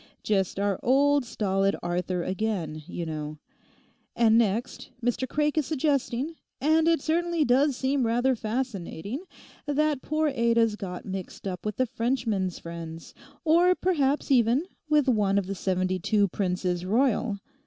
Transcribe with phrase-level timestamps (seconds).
[0.23, 3.37] Just our old stolid Arthur again, you know.
[4.15, 9.19] And next Mr Craik is suggesting, and it certainly does seem rather fascinating,
[9.67, 13.13] that poor Ada's got mixed up with the Frenchman's friends,
[13.45, 17.37] or perhaps, even, with one of the seventy two Princes Royal.